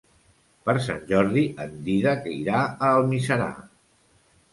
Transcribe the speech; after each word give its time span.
Per 0.69 0.73
Sant 0.85 1.03
Jordi 1.11 1.43
en 1.65 1.75
Dídac 1.89 2.25
irà 2.37 2.63
a 2.63 2.89
Almiserà. 2.95 3.51